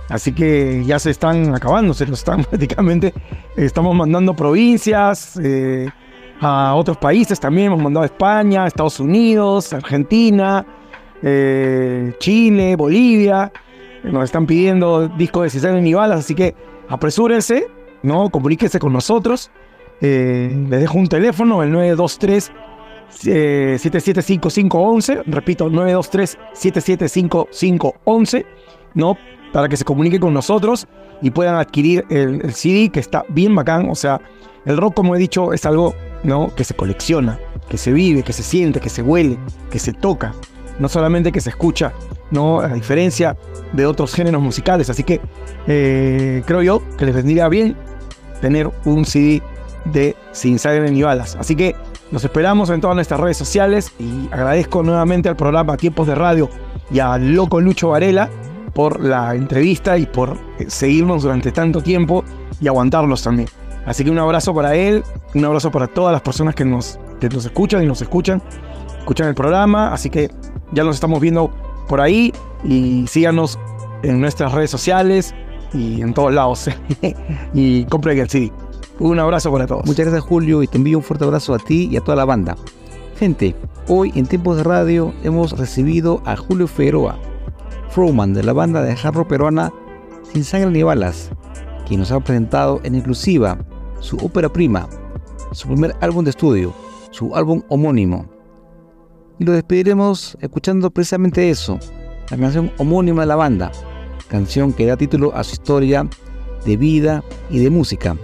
[0.09, 3.13] Así que ya se están acabando, se lo están prácticamente.
[3.55, 5.89] Estamos mandando provincias, eh,
[6.39, 7.67] a otros países también.
[7.67, 10.65] Hemos mandado a España, Estados Unidos, Argentina,
[11.21, 13.51] eh, Chile, Bolivia.
[14.03, 16.55] Nos están pidiendo discos de César y balas, así que
[16.87, 17.67] apresúrense,
[18.03, 18.29] ¿no?
[18.29, 19.49] Comuníquense con nosotros.
[20.01, 22.51] Eh, les dejo un teléfono, el 923
[23.25, 25.23] eh, 775511.
[25.25, 28.45] Repito, 923 775511,
[28.95, 29.17] ¿no?
[29.53, 30.87] Para que se comuniquen con nosotros
[31.21, 33.89] y puedan adquirir el, CD que está bien bacán.
[33.89, 34.19] O sea,
[34.65, 35.93] el rock, como he dicho, es algo
[36.23, 36.53] ¿no?
[36.55, 37.39] que se colecciona,
[37.69, 39.37] que se vive, que se siente, que se huele,
[39.69, 40.33] que se toca.
[40.79, 41.93] No solamente que se escucha,
[42.31, 42.59] ¿no?
[42.59, 43.37] A diferencia
[43.71, 44.89] de otros géneros musicales.
[44.89, 45.21] Así que
[45.67, 47.77] eh, creo yo que les vendría bien
[48.41, 49.41] tener un CD
[49.85, 51.37] de Sin Sangre ni Balas.
[51.39, 51.75] Así que
[52.11, 56.49] los esperamos en todas nuestras redes sociales y agradezco nuevamente al programa Tiempos de Radio
[56.91, 58.29] y al loco Lucho Varela
[58.75, 62.23] por la entrevista y por eh, seguirnos durante tanto tiempo
[62.61, 63.47] y aguantarlos también.
[63.85, 65.03] Así que un abrazo para él,
[65.33, 68.43] un abrazo para todas las personas que nos, que nos escuchan y nos escuchan,
[68.99, 69.93] escuchan el programa.
[69.93, 70.29] Así que
[70.73, 71.51] ya nos estamos viendo
[71.87, 73.57] por ahí y síganos
[74.03, 75.33] en nuestras redes sociales
[75.73, 76.69] y en todos lados.
[77.53, 78.51] y compren el CD.
[78.99, 79.85] Un abrazo para todos.
[79.85, 82.25] Muchas gracias Julio y te envío un fuerte abrazo a ti y a toda la
[82.25, 82.57] banda.
[83.17, 83.55] Gente,
[83.87, 87.17] hoy en Tiempos de Radio hemos recibido a Julio Figueroa,
[87.95, 89.71] frontman de la banda de jarro peruana
[90.33, 91.31] Sin Sangre ni Balas,
[91.87, 93.57] quien nos ha presentado en exclusiva
[94.01, 94.89] su ópera prima,
[95.53, 96.73] su primer álbum de estudio,
[97.11, 98.25] su álbum homónimo.
[99.39, 101.79] Y lo despediremos escuchando precisamente eso,
[102.29, 103.71] la canción homónima de la banda,
[104.27, 106.05] canción que da título a su historia
[106.65, 108.17] de vida y de música.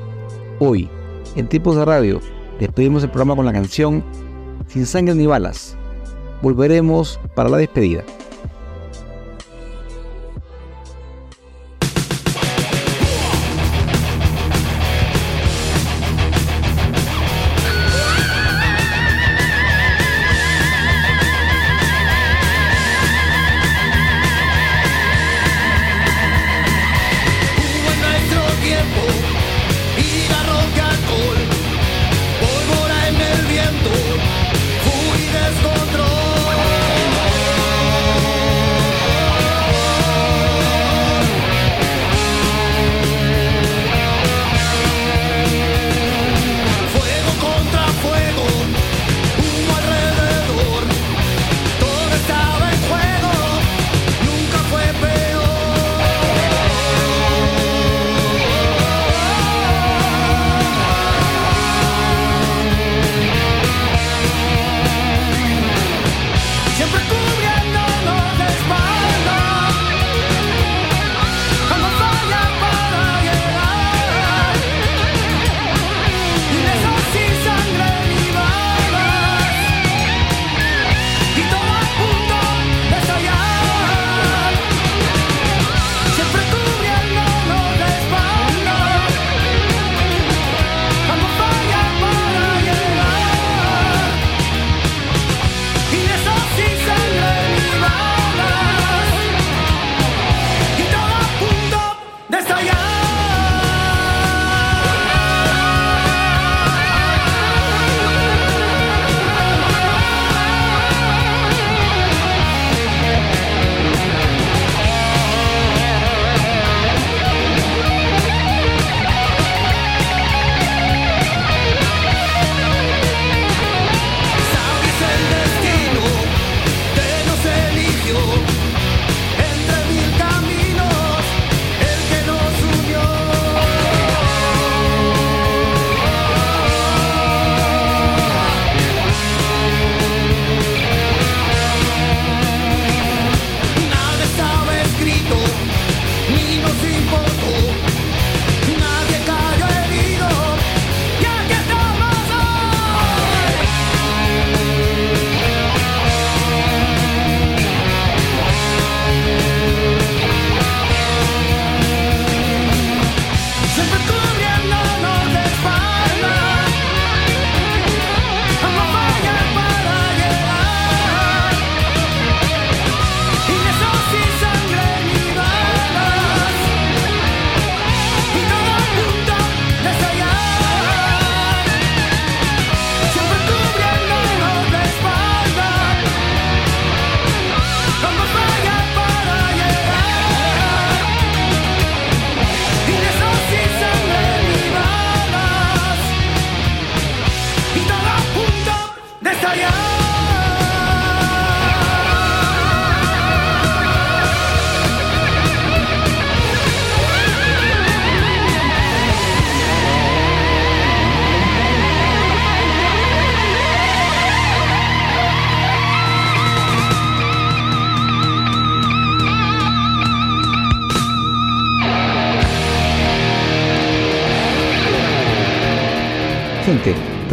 [0.60, 0.90] Hoy,
[1.38, 2.20] en Tiempos de Radio,
[2.60, 4.04] despedimos el programa con la canción
[4.68, 5.78] Sin Sangre ni Balas.
[6.42, 8.04] Volveremos para la despedida.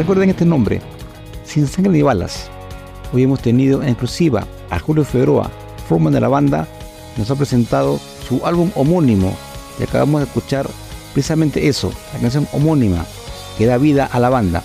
[0.08, 0.80] Recuerden este nombre,
[1.44, 2.48] Sin Sangre ni Balas.
[3.12, 5.50] Hoy hemos tenido en exclusiva a Julio Figueroa,
[5.86, 6.66] frontman de la banda,
[7.18, 9.36] nos ha presentado su álbum homónimo
[9.78, 10.66] y acabamos de escuchar
[11.12, 13.04] precisamente eso, la canción homónima
[13.58, 14.62] que da vida a la banda.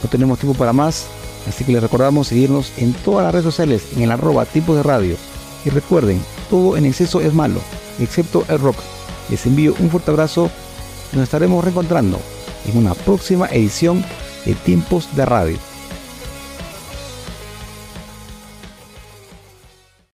[0.00, 1.08] No tenemos tiempo para más,
[1.48, 4.84] así que les recordamos seguirnos en todas las redes sociales en el arroba tipos de
[4.84, 5.16] radio.
[5.64, 7.58] Y recuerden, todo en exceso es malo,
[7.98, 8.76] excepto el rock.
[9.28, 10.48] Les envío un fuerte abrazo
[11.12, 12.20] y nos estaremos reencontrando
[12.70, 14.04] en una próxima edición
[14.44, 15.71] de Tiempos de Radio.